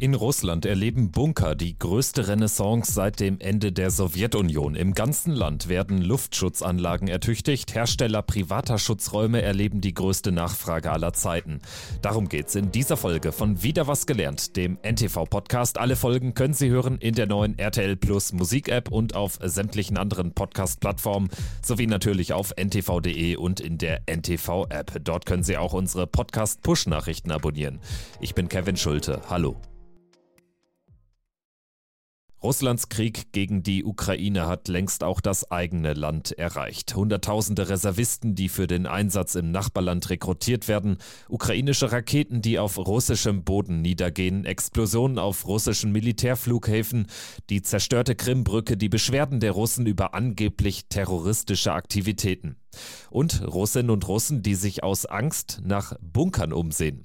In 0.00 0.14
Russland 0.14 0.64
erleben 0.64 1.10
Bunker 1.10 1.56
die 1.56 1.76
größte 1.76 2.28
Renaissance 2.28 2.92
seit 2.92 3.18
dem 3.18 3.40
Ende 3.40 3.72
der 3.72 3.90
Sowjetunion. 3.90 4.76
Im 4.76 4.94
ganzen 4.94 5.32
Land 5.32 5.68
werden 5.68 6.00
Luftschutzanlagen 6.00 7.08
ertüchtigt. 7.08 7.74
Hersteller 7.74 8.22
privater 8.22 8.78
Schutzräume 8.78 9.42
erleben 9.42 9.80
die 9.80 9.94
größte 9.94 10.30
Nachfrage 10.30 10.92
aller 10.92 11.14
Zeiten. 11.14 11.58
Darum 12.00 12.28
geht's 12.28 12.54
in 12.54 12.70
dieser 12.70 12.96
Folge 12.96 13.32
von 13.32 13.64
Wieder 13.64 13.88
was 13.88 14.06
gelernt, 14.06 14.54
dem 14.54 14.78
NTV-Podcast. 14.84 15.78
Alle 15.78 15.96
Folgen 15.96 16.32
können 16.32 16.54
Sie 16.54 16.68
hören 16.68 16.98
in 16.98 17.16
der 17.16 17.26
neuen 17.26 17.58
RTL 17.58 17.96
Plus 17.96 18.32
Musik-App 18.32 18.92
und 18.92 19.16
auf 19.16 19.40
sämtlichen 19.42 19.96
anderen 19.96 20.32
Podcast-Plattformen 20.32 21.28
sowie 21.60 21.88
natürlich 21.88 22.32
auf 22.32 22.52
ntv.de 22.56 23.34
und 23.34 23.58
in 23.58 23.78
der 23.78 24.02
NTV-App. 24.06 25.00
Dort 25.02 25.26
können 25.26 25.42
Sie 25.42 25.56
auch 25.56 25.72
unsere 25.72 26.06
Podcast-Push-Nachrichten 26.06 27.32
abonnieren. 27.32 27.80
Ich 28.20 28.36
bin 28.36 28.48
Kevin 28.48 28.76
Schulte. 28.76 29.22
Hallo. 29.28 29.56
Russlands 32.40 32.88
Krieg 32.88 33.32
gegen 33.32 33.64
die 33.64 33.84
Ukraine 33.84 34.46
hat 34.46 34.68
längst 34.68 35.02
auch 35.02 35.20
das 35.20 35.50
eigene 35.50 35.94
Land 35.94 36.38
erreicht. 36.38 36.94
Hunderttausende 36.94 37.68
Reservisten, 37.68 38.36
die 38.36 38.48
für 38.48 38.68
den 38.68 38.86
Einsatz 38.86 39.34
im 39.34 39.50
Nachbarland 39.50 40.08
rekrutiert 40.08 40.68
werden, 40.68 40.98
ukrainische 41.28 41.90
Raketen, 41.90 42.40
die 42.40 42.60
auf 42.60 42.78
russischem 42.78 43.42
Boden 43.42 43.82
niedergehen, 43.82 44.44
Explosionen 44.44 45.18
auf 45.18 45.48
russischen 45.48 45.90
Militärflughäfen, 45.90 47.08
die 47.50 47.62
zerstörte 47.62 48.14
Krimbrücke, 48.14 48.76
die 48.76 48.88
Beschwerden 48.88 49.40
der 49.40 49.52
Russen 49.52 49.86
über 49.86 50.14
angeblich 50.14 50.86
terroristische 50.88 51.72
Aktivitäten. 51.72 52.54
Und 53.10 53.42
Russinnen 53.44 53.90
und 53.90 54.06
Russen, 54.06 54.44
die 54.44 54.54
sich 54.54 54.84
aus 54.84 55.06
Angst 55.06 55.60
nach 55.64 55.94
Bunkern 56.00 56.52
umsehen. 56.52 57.04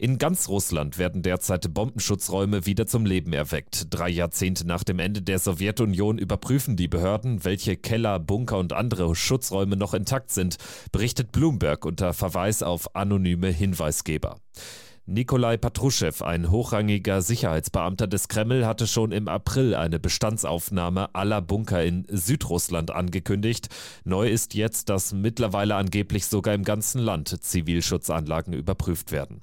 In 0.00 0.18
ganz 0.18 0.48
Russland 0.48 0.96
werden 0.96 1.22
derzeit 1.22 1.74
Bombenschutzräume 1.74 2.66
wieder 2.66 2.86
zum 2.86 3.04
Leben 3.04 3.32
erweckt. 3.32 3.88
Drei 3.90 4.08
Jahrzehnte 4.08 4.64
nach 4.64 4.84
dem 4.84 5.00
Ende 5.00 5.22
der 5.22 5.40
Sowjetunion 5.40 6.18
überprüfen 6.18 6.76
die 6.76 6.86
Behörden, 6.86 7.44
welche 7.44 7.76
Keller, 7.76 8.20
Bunker 8.20 8.58
und 8.58 8.72
andere 8.72 9.16
Schutzräume 9.16 9.74
noch 9.74 9.94
intakt 9.94 10.30
sind, 10.30 10.56
berichtet 10.92 11.32
Bloomberg 11.32 11.84
unter 11.84 12.12
Verweis 12.12 12.62
auf 12.62 12.94
anonyme 12.94 13.48
Hinweisgeber. 13.48 14.38
Nikolai 15.06 15.56
Patruschew, 15.56 16.22
ein 16.22 16.48
hochrangiger 16.52 17.20
Sicherheitsbeamter 17.20 18.06
des 18.06 18.28
Kreml, 18.28 18.66
hatte 18.66 18.86
schon 18.86 19.10
im 19.10 19.26
April 19.26 19.74
eine 19.74 19.98
Bestandsaufnahme 19.98 21.12
aller 21.12 21.42
Bunker 21.42 21.82
in 21.82 22.06
Südrussland 22.08 22.92
angekündigt. 22.92 23.68
Neu 24.04 24.28
ist 24.28 24.54
jetzt, 24.54 24.90
dass 24.90 25.12
mittlerweile 25.12 25.74
angeblich 25.74 26.26
sogar 26.26 26.54
im 26.54 26.62
ganzen 26.62 27.00
Land 27.00 27.42
Zivilschutzanlagen 27.42 28.52
überprüft 28.52 29.10
werden. 29.10 29.42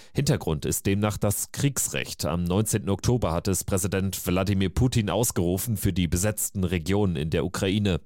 Hintergrund 0.13 0.65
ist 0.65 0.87
demnach 0.87 1.17
das 1.17 1.53
Kriegsrecht. 1.53 2.25
Am 2.25 2.43
19. 2.43 2.89
Oktober 2.89 3.31
hat 3.31 3.47
es 3.47 3.63
Präsident 3.63 4.27
Wladimir 4.27 4.67
Putin 4.67 5.09
ausgerufen 5.09 5.77
für 5.77 5.93
die 5.93 6.09
besetzten 6.09 6.65
Regionen 6.65 7.15
in 7.15 7.29
der 7.29 7.45
Ukraine. 7.45 8.01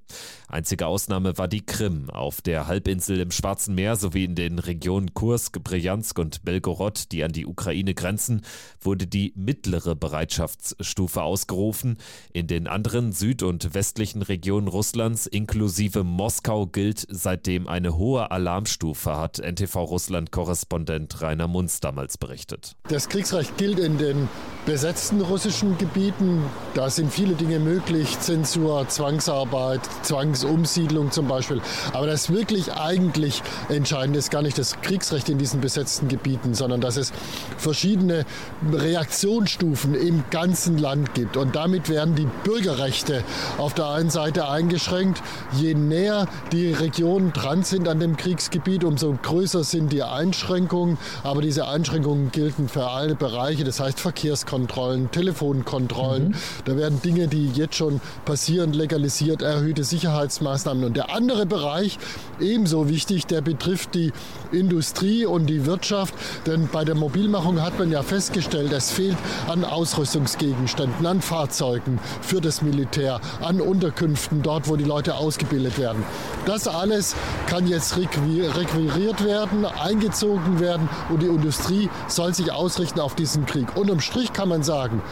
Einzige 0.46 0.86
Ausnahme 0.86 1.36
war 1.36 1.48
die 1.48 1.66
Krim 1.66 2.08
auf 2.08 2.42
der 2.42 2.68
Halbinsel 2.68 3.18
im 3.18 3.32
Schwarzen 3.32 3.74
Meer 3.74 3.96
sowie 3.96 4.22
in 4.22 4.36
den 4.36 4.60
Regionen 4.60 5.14
Kursk, 5.14 5.64
Bryansk 5.64 6.16
und 6.20 6.44
Belgorod, 6.44 7.10
die 7.10 7.24
an 7.24 7.32
die 7.32 7.44
Ukraine 7.44 7.92
grenzen, 7.92 8.42
wurde 8.80 9.08
die 9.08 9.32
mittlere 9.34 9.96
Bereitschaftsstufe 9.96 11.24
ausgerufen. 11.24 11.96
In 12.32 12.46
den 12.46 12.68
anderen 12.68 13.10
süd- 13.10 13.42
und 13.42 13.74
westlichen 13.74 14.22
Regionen 14.22 14.68
Russlands 14.68 15.26
inklusive 15.26 16.04
Moskau 16.04 16.68
gilt 16.68 17.04
seitdem 17.10 17.66
eine 17.66 17.96
hohe 17.96 18.30
Alarmstufe, 18.30 19.16
hat 19.16 19.40
NTV 19.40 19.74
Russland-Korrespondent 19.74 21.20
Rainer 21.20 21.48
Munster 21.48 21.95
damals 21.96 22.18
berichtet. 22.18 22.76
Das 22.90 23.08
Kriegsrecht 23.08 23.56
gilt 23.56 23.78
in 23.78 23.96
den 23.96 24.28
besetzten 24.66 25.22
russischen 25.22 25.78
Gebieten. 25.78 26.42
Da 26.74 26.90
sind 26.90 27.10
viele 27.10 27.34
Dinge 27.34 27.58
möglich, 27.58 28.18
Zensur, 28.20 28.86
Zwangsarbeit, 28.88 29.80
Zwangsumsiedlung 30.02 31.10
zum 31.10 31.26
Beispiel. 31.26 31.62
Aber 31.94 32.06
das 32.06 32.28
wirklich 32.28 32.72
eigentlich 32.74 33.42
Entscheidende 33.70 34.18
ist 34.18 34.30
gar 34.30 34.42
nicht 34.42 34.58
das 34.58 34.78
Kriegsrecht 34.82 35.30
in 35.30 35.38
diesen 35.38 35.62
besetzten 35.62 36.08
Gebieten, 36.08 36.52
sondern 36.52 36.82
dass 36.82 36.98
es 36.98 37.12
verschiedene 37.56 38.26
Reaktionsstufen 38.70 39.94
im 39.94 40.24
ganzen 40.30 40.76
Land 40.76 41.14
gibt. 41.14 41.38
Und 41.38 41.56
damit 41.56 41.88
werden 41.88 42.14
die 42.14 42.28
Bürgerrechte 42.44 43.24
auf 43.56 43.72
der 43.72 43.88
einen 43.88 44.10
Seite 44.10 44.48
eingeschränkt. 44.50 45.22
Je 45.54 45.72
näher 45.72 46.26
die 46.52 46.72
Regionen 46.72 47.32
dran 47.32 47.62
sind 47.62 47.88
an 47.88 48.00
dem 48.00 48.18
Kriegsgebiet, 48.18 48.84
umso 48.84 49.16
größer 49.22 49.64
sind 49.64 49.92
die 49.92 50.02
Einschränkungen. 50.02 50.98
Aber 51.22 51.40
diese 51.40 51.66
Einschränkungen 51.68 51.85
Einschränkungen 51.86 52.32
gelten 52.32 52.68
für 52.68 52.88
alle 52.88 53.14
Bereiche, 53.14 53.62
das 53.62 53.78
heißt 53.78 54.00
Verkehrskontrollen, 54.00 55.08
Telefonkontrollen. 55.12 56.28
Mhm. 56.30 56.34
Da 56.64 56.76
werden 56.76 57.00
Dinge, 57.00 57.28
die 57.28 57.48
jetzt 57.50 57.76
schon 57.76 58.00
passieren, 58.24 58.72
legalisiert, 58.72 59.40
erhöhte 59.40 59.84
Sicherheitsmaßnahmen. 59.84 60.82
Und 60.82 60.96
der 60.96 61.14
andere 61.14 61.46
Bereich, 61.46 61.98
ebenso 62.40 62.88
wichtig, 62.88 63.26
der 63.26 63.40
betrifft 63.40 63.94
die 63.94 64.12
Industrie 64.50 65.26
und 65.26 65.46
die 65.46 65.64
Wirtschaft. 65.64 66.12
Denn 66.46 66.68
bei 66.72 66.84
der 66.84 66.96
Mobilmachung 66.96 67.62
hat 67.62 67.78
man 67.78 67.92
ja 67.92 68.02
festgestellt, 68.02 68.72
es 68.72 68.90
fehlt 68.90 69.16
an 69.48 69.64
Ausrüstungsgegenständen, 69.64 71.06
an 71.06 71.20
Fahrzeugen 71.20 72.00
für 72.20 72.40
das 72.40 72.62
Militär, 72.62 73.20
an 73.42 73.60
Unterkünften 73.60 74.42
dort, 74.42 74.68
wo 74.68 74.74
die 74.74 74.82
Leute 74.82 75.14
ausgebildet 75.14 75.78
werden. 75.78 76.02
Das 76.46 76.66
alles 76.66 77.14
kann 77.46 77.68
jetzt 77.68 77.96
requiriert 77.96 79.24
werden, 79.24 79.64
eingezogen 79.64 80.58
werden 80.58 80.88
und 81.10 81.22
die 81.22 81.26
Industrie 81.26 81.75
Industrie 81.76 81.90
soll 82.08 82.34
sich 82.34 82.52
ausrichten 82.52 83.00
auf 83.00 83.14
diesen 83.14 83.46
Krieg. 83.46 83.76
Unterm 83.76 84.00
Strich 84.00 84.32
kann 84.32 84.48
man 84.48 84.62
sagen, 84.62 85.02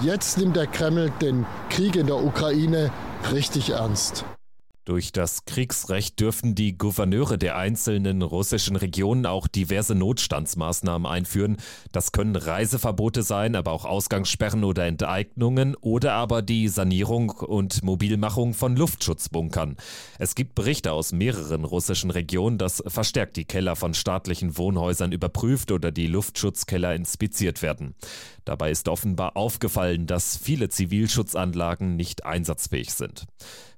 jetzt 0.00 0.38
nimmt 0.38 0.56
der 0.56 0.66
Kreml 0.66 1.10
den 1.20 1.46
Krieg 1.70 1.96
in 1.96 2.06
der 2.06 2.22
Ukraine 2.22 2.90
richtig 3.32 3.70
ernst. 3.70 4.24
Durch 4.84 5.12
das 5.12 5.46
Kriegsrecht 5.46 6.20
dürfen 6.20 6.54
die 6.54 6.76
Gouverneure 6.76 7.38
der 7.38 7.56
einzelnen 7.56 8.20
russischen 8.20 8.76
Regionen 8.76 9.24
auch 9.24 9.46
diverse 9.46 9.94
Notstandsmaßnahmen 9.94 11.10
einführen. 11.10 11.56
Das 11.92 12.12
können 12.12 12.36
Reiseverbote 12.36 13.22
sein, 13.22 13.56
aber 13.56 13.72
auch 13.72 13.86
Ausgangssperren 13.86 14.62
oder 14.62 14.84
Enteignungen 14.84 15.74
oder 15.76 16.12
aber 16.12 16.42
die 16.42 16.68
Sanierung 16.68 17.30
und 17.30 17.82
Mobilmachung 17.82 18.52
von 18.52 18.76
Luftschutzbunkern. 18.76 19.78
Es 20.18 20.34
gibt 20.34 20.54
Berichte 20.54 20.92
aus 20.92 21.12
mehreren 21.12 21.64
russischen 21.64 22.10
Regionen, 22.10 22.58
dass 22.58 22.82
verstärkt 22.86 23.38
die 23.38 23.46
Keller 23.46 23.76
von 23.76 23.94
staatlichen 23.94 24.58
Wohnhäusern 24.58 25.12
überprüft 25.12 25.72
oder 25.72 25.92
die 25.92 26.08
Luftschutzkeller 26.08 26.94
inspiziert 26.94 27.62
werden. 27.62 27.94
Dabei 28.44 28.70
ist 28.70 28.88
offenbar 28.88 29.38
aufgefallen, 29.38 30.06
dass 30.06 30.36
viele 30.36 30.68
Zivilschutzanlagen 30.68 31.96
nicht 31.96 32.26
einsatzfähig 32.26 32.92
sind. 32.92 33.24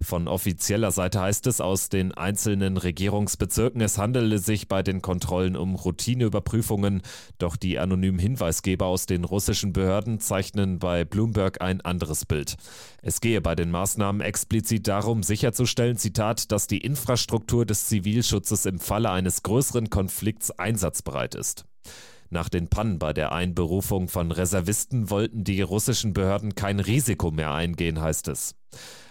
Von 0.03 0.27
offizieller 0.27 0.91
Seite 0.97 1.21
heißt 1.21 1.47
es 1.47 1.61
aus 1.61 1.89
den 1.89 2.13
einzelnen 2.13 2.77
Regierungsbezirken, 2.77 3.81
es 3.81 3.99
handele 3.99 4.39
sich 4.39 4.67
bei 4.67 4.83
den 4.83 5.03
Kontrollen 5.03 5.55
um 5.55 5.77
Routineüberprüfungen, 5.77 7.03
doch 7.39 7.55
die 7.57 7.79
anonymen 7.79 8.19
Hinweisgeber 8.19 8.87
aus 8.87 9.07
den 9.07 9.23
russischen 9.23 9.73
Behörden 9.73 10.19
zeichnen 10.19 10.81
bei 10.81 11.05
Bloomberg 11.05 11.61
ein 11.61 11.81
anderes 11.83 12.25
Bild. 12.25 12.57
Es 13.03 13.21
gehe 13.21 13.41
bei 13.41 13.55
den 13.55 13.71
Maßnahmen 13.71 14.21
explizit 14.21 14.89
darum, 14.89 15.23
sicherzustellen, 15.23 15.99
Zitat, 15.99 16.51
dass 16.51 16.67
die 16.67 16.79
Infrastruktur 16.79 17.65
des 17.65 17.87
Zivilschutzes 17.87 18.67
im 18.67 18.81
Falle 18.81 19.11
eines 19.11 19.45
größeren 19.45 19.91
Konflikts 19.91 20.51
einsatzbereit 20.51 21.37
ist. 21.37 21.67
Nach 22.31 22.49
den 22.49 22.69
Pannen 22.69 22.99
bei 22.99 23.13
der 23.13 23.33
Einberufung 23.33 24.09
von 24.09 24.33
Reservisten 24.33 25.11
wollten 25.11 25.45
die 25.45 25.63
russischen 25.63 26.13
Behörden 26.13 26.55
kein 26.55 26.81
Risiko 26.81 27.31
mehr 27.31 27.53
eingehen, 27.53 28.01
heißt 28.01 28.29
es. 28.29 28.55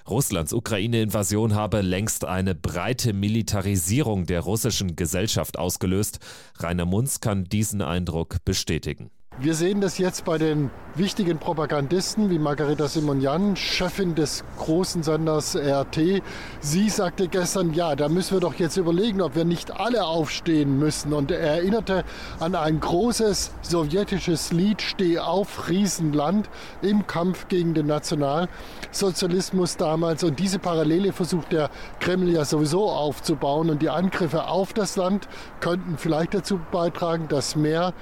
Russlands 0.08 0.54
Ukraine-Invasion 0.54 1.56
habe 1.56 1.82
längst 1.82 2.26
eine 2.26 2.54
breite 2.54 3.14
Militarisierung 3.14 4.26
der 4.26 4.42
russischen 4.42 4.96
Gesellschaft 4.96 5.58
ausgelöst. 5.58 6.20
Rainer 6.60 6.86
Munz 6.86 7.22
kann 7.22 7.46
diesen 7.46 7.82
Eindruck 7.82 8.38
bestätigen. 8.46 9.10
Wir 9.38 9.54
sehen 9.54 9.82
das 9.82 9.98
jetzt 9.98 10.24
bei 10.24 10.38
den 10.38 10.72
wichtigen 10.96 11.40
Propagandisten 11.40 12.30
wie 12.30 12.40
Margareta 12.40 12.88
Simonian, 12.88 13.58
Chefin 13.58 14.16
des 14.16 14.46
großen 14.58 15.04
Senders 15.04 15.58
RT. 15.58 16.22
Sie 16.62 16.90
sagte 16.90 17.28
gestern, 17.28 17.74
ja, 17.74 17.98
da 17.98 18.08
müssen 18.08 18.36
wir 18.36 18.40
doch 18.40 18.54
jetzt 18.54 18.78
überlegen, 18.78 19.22
ob 19.22 19.36
wir 19.36 19.44
nicht 19.44 19.78
alle 19.78 20.06
aufstehen 20.06 20.80
müssen. 20.80 21.12
Und 21.12 21.32
er 21.32 21.42
erinnerte 21.42 22.06
an 22.40 22.56
ein 22.56 22.80
großes 22.80 23.52
sowjetisches 23.62 24.54
Lied, 24.54 24.82
Steh 24.82 25.20
auf, 25.20 25.68
Riesenland, 25.68 26.50
im 26.82 27.06
Kampf 27.06 27.50
gegen 27.50 27.74
den 27.74 27.88
Nationalsozialismus 27.88 29.76
damals. 29.76 30.24
Und 30.24 30.40
diese 30.40 30.60
Parallele 30.60 31.12
versucht 31.12 31.52
der 31.52 31.70
Kreml 32.00 32.30
ja 32.30 32.46
sowieso 32.46 32.90
aufzubauen. 32.90 33.70
Und 33.70 33.82
die 33.82 33.90
Angriffe 33.90 34.48
auf 34.48 34.72
das 34.72 34.96
Land 34.96 35.28
könnten 35.60 35.98
vielleicht 35.98 36.34
dazu 36.34 36.58
beitragen, 36.72 37.28
dass 37.28 37.58
mehr 37.58 37.94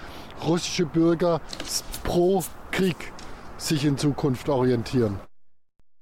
russische 0.45 0.85
Bürger 0.85 1.41
pro 2.03 2.44
Krieg 2.71 2.95
sich 3.57 3.85
in 3.85 3.97
Zukunft 3.97 4.50
orientieren. 4.50 5.19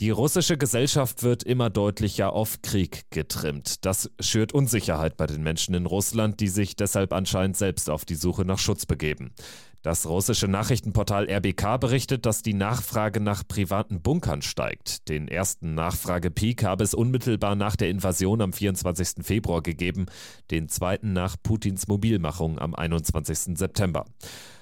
Die 0.02 0.10
russische 0.10 0.58
Gesellschaft 0.58 1.22
wird 1.22 1.44
immer 1.44 1.70
deutlicher 1.70 2.34
auf 2.34 2.64
Krieg 2.64 3.04
getrimmt. 3.12 3.86
Das 3.86 4.10
schürt 4.20 4.52
Unsicherheit 4.52 5.16
bei 5.16 5.28
den 5.28 5.44
Menschen 5.44 5.76
in 5.76 5.86
Russland, 5.86 6.40
die 6.40 6.48
sich 6.48 6.76
deshalb 6.76 7.14
anscheinend 7.14 7.56
selbst 7.56 7.88
auf 7.88 8.04
die 8.04 8.16
Suche 8.16 8.44
nach 8.44 8.58
Schutz 8.58 8.88
begeben. 8.88 9.32
Das 9.82 10.08
russische 10.08 10.48
Nachrichtenportal 10.48 11.28
RBK 11.28 11.78
berichtet, 11.80 12.28
dass 12.28 12.44
die 12.44 12.54
Nachfrage 12.54 13.20
nach 13.20 13.48
privaten 13.48 14.00
Bunkern 14.02 14.44
steigt. 14.44 15.10
Den 15.10 15.28
ersten 15.28 15.74
Nachfragepeak 15.74 16.64
habe 16.64 16.84
es 16.84 16.94
unmittelbar 16.94 17.56
nach 17.56 17.76
der 17.76 17.90
Invasion 17.90 18.42
am 18.42 18.54
24. 18.54 19.26
Februar 19.26 19.64
gegeben, 19.64 20.06
den 20.52 20.70
zweiten 20.70 21.14
nach 21.14 21.36
Putins 21.42 21.88
Mobilmachung 21.88 22.60
am 22.60 22.76
21. 22.76 23.58
September. 23.58 24.06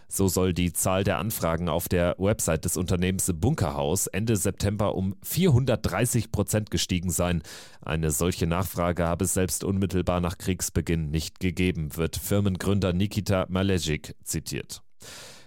So 0.07 0.29
soll 0.29 0.53
die 0.53 0.71
Zahl 0.71 1.03
der 1.03 1.19
Anfragen 1.19 1.67
auf 1.67 1.89
der 1.89 2.15
Website 2.17 2.63
des 2.63 2.77
Unternehmens 2.77 3.29
Bunkerhaus 3.35 4.07
Ende 4.07 4.37
September 4.37 4.95
um 4.95 5.15
430 5.23 6.31
Prozent 6.31 6.71
gestiegen 6.71 7.11
sein. 7.11 7.43
Eine 7.81 8.09
solche 8.11 8.47
Nachfrage 8.47 9.05
habe 9.05 9.25
es 9.25 9.33
selbst 9.33 9.65
unmittelbar 9.65 10.21
nach 10.21 10.37
Kriegsbeginn 10.37 11.11
nicht 11.11 11.41
gegeben, 11.41 11.95
wird 11.97 12.15
Firmengründer 12.15 12.93
Nikita 12.93 13.45
Malejik 13.49 14.15
zitiert. 14.23 14.81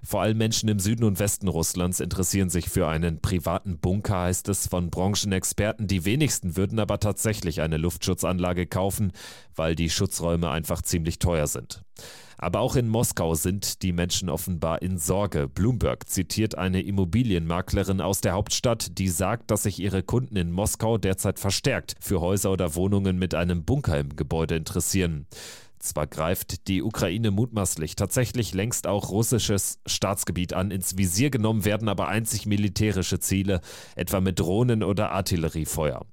Vor 0.05 0.21
allem 0.21 0.37
Menschen 0.37 0.69
im 0.69 0.81
Süden 0.81 1.05
und 1.05 1.21
Westen 1.21 1.47
Russlands 1.47 2.01
interessieren 2.01 2.51
sich 2.51 2.69
für 2.69 2.89
einen 2.89 3.21
privaten 3.21 3.79
Bunker, 3.79 4.23
heißt 4.23 4.49
es 4.49 4.67
von 4.67 4.91
Branchenexperten. 4.91 5.87
Die 5.87 6.05
wenigsten 6.05 6.57
würden 6.57 6.81
aber 6.81 6.99
tatsächlich 6.99 7.61
eine 7.61 7.77
Luftschutzanlage 7.77 8.67
kaufen, 8.67 9.13
weil 9.55 9.77
die 9.77 9.91
Schutzräume 9.91 10.51
einfach 10.51 10.83
ziemlich 10.83 11.21
teuer 11.21 11.47
sind. 11.47 11.85
Aber 12.37 12.59
auch 12.59 12.75
in 12.75 12.89
Moskau 12.89 13.37
sind 13.37 13.83
die 13.83 13.93
Menschen 13.93 14.29
offenbar 14.29 14.83
in 14.83 14.99
Sorge. 14.99 15.47
Bloomberg 15.47 16.09
zitiert 16.09 16.59
eine 16.59 16.83
Immobilienmaklerin 16.83 18.01
aus 18.01 18.21
der 18.21 18.33
Hauptstadt, 18.33 18.99
die 18.99 19.09
sagt, 19.09 19.53
dass 19.53 19.63
sich 19.63 19.79
ihre 19.79 20.03
Kunden 20.03 20.35
in 20.35 20.51
Moskau 20.51 20.99
derzeit 20.99 21.39
verstärkt 21.39 21.95
für 22.01 22.21
Häuser 22.21 22.51
oder 22.51 22.75
Wohnungen 22.75 23.17
mit 23.21 23.37
einem 23.37 23.63
Bunker 23.63 24.01
im 24.01 24.17
Gebäude 24.17 24.57
interessieren. 24.57 25.27
Zwar 25.83 26.07
greift 26.07 26.69
die 26.69 26.81
Ukraine 26.81 27.33
mutmaßlich 27.33 27.97
tatsächlich 27.97 28.55
längst 28.55 28.87
auch 28.87 29.11
russisches 29.11 29.81
Staatsgebiet 29.85 30.53
an, 30.55 30.71
ins 30.71 30.97
Visier 30.97 31.29
genommen 31.29 31.65
werden 31.65 31.89
aber 31.89 32.07
einzig 32.07 32.47
militärische 32.47 33.19
Ziele, 33.19 33.61
etwa 33.97 34.21
mit 34.21 34.39
Drohnen 34.39 34.85
oder 34.85 35.11
Artilleriefeuer. 35.11 36.07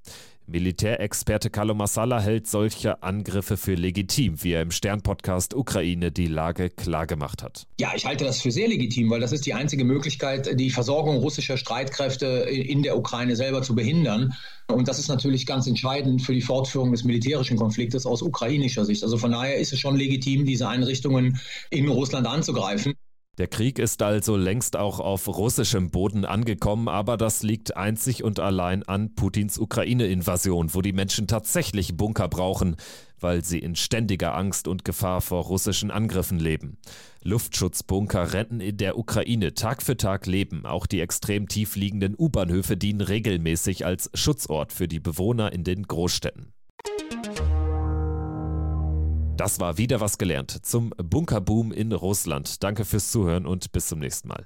Militärexperte 0.49 1.51
Carlo 1.51 1.75
Massala 1.75 2.19
hält 2.19 2.47
solche 2.47 3.03
Angriffe 3.03 3.55
für 3.55 3.75
legitim, 3.75 4.43
wie 4.43 4.53
er 4.53 4.63
im 4.63 4.71
Stern-Podcast 4.71 5.53
Ukraine 5.53 6.11
die 6.11 6.25
Lage 6.25 6.71
klargemacht 6.71 7.43
hat. 7.43 7.67
Ja, 7.79 7.91
ich 7.95 8.05
halte 8.05 8.25
das 8.25 8.41
für 8.41 8.51
sehr 8.51 8.67
legitim, 8.67 9.09
weil 9.11 9.19
das 9.19 9.31
ist 9.31 9.45
die 9.45 9.53
einzige 9.53 9.83
Möglichkeit, 9.83 10.59
die 10.59 10.71
Versorgung 10.71 11.17
russischer 11.17 11.57
Streitkräfte 11.57 12.25
in 12.25 12.81
der 12.81 12.97
Ukraine 12.97 13.35
selber 13.35 13.61
zu 13.61 13.75
behindern. 13.75 14.33
Und 14.67 14.87
das 14.87 14.97
ist 14.97 15.07
natürlich 15.07 15.45
ganz 15.45 15.67
entscheidend 15.67 16.21
für 16.23 16.33
die 16.33 16.41
Fortführung 16.41 16.91
des 16.91 17.03
militärischen 17.03 17.57
Konfliktes 17.57 18.05
aus 18.05 18.21
ukrainischer 18.21 18.85
Sicht. 18.85 19.03
Also 19.03 19.17
von 19.17 19.31
daher 19.31 19.57
ist 19.57 19.71
es 19.71 19.79
schon 19.79 19.97
legitim, 19.97 20.45
diese 20.45 20.67
Einrichtungen 20.67 21.39
in 21.69 21.87
Russland 21.87 22.25
anzugreifen. 22.25 22.93
Der 23.39 23.47
Krieg 23.47 23.79
ist 23.79 24.01
also 24.01 24.35
längst 24.35 24.75
auch 24.75 24.99
auf 24.99 25.29
russischem 25.29 25.91
Boden 25.91 26.25
angekommen, 26.25 26.89
aber 26.89 27.15
das 27.15 27.41
liegt 27.41 27.77
einzig 27.77 28.21
und 28.21 28.37
allein 28.41 28.83
an 28.83 29.15
Putins 29.15 29.57
Ukraine-Invasion, 29.57 30.73
wo 30.73 30.81
die 30.81 30.91
Menschen 30.91 31.25
tatsächlich 31.25 31.95
Bunker 31.95 32.27
brauchen, 32.27 32.75
weil 33.17 33.45
sie 33.45 33.59
in 33.59 33.77
ständiger 33.77 34.35
Angst 34.35 34.67
und 34.67 34.83
Gefahr 34.83 35.21
vor 35.21 35.45
russischen 35.45 35.89
Angriffen 35.89 36.37
leben. 36.37 36.79
Luftschutzbunker 37.23 38.33
rennen 38.33 38.59
in 38.59 38.75
der 38.75 38.97
Ukraine 38.97 39.53
Tag 39.53 39.83
für 39.83 39.95
Tag 39.95 40.25
leben. 40.25 40.65
Auch 40.65 40.85
die 40.85 40.99
extrem 40.99 41.47
tief 41.47 41.77
liegenden 41.77 42.15
U-Bahnhöfe 42.17 42.75
dienen 42.75 42.99
regelmäßig 42.99 43.85
als 43.85 44.11
Schutzort 44.13 44.73
für 44.73 44.89
die 44.89 44.99
Bewohner 44.99 45.53
in 45.53 45.63
den 45.63 45.83
Großstädten. 45.83 46.51
Das 49.39 49.61
war 49.61 49.77
wieder 49.77 50.01
was 50.01 50.17
gelernt 50.17 50.65
zum 50.65 50.89
Bunkerboom 50.97 51.71
in 51.71 51.93
Russland. 51.93 52.61
Danke 52.61 52.83
fürs 52.83 53.09
Zuhören 53.09 53.45
und 53.45 53.71
bis 53.71 53.87
zum 53.87 53.99
nächsten 53.99 54.27
Mal. 54.27 54.45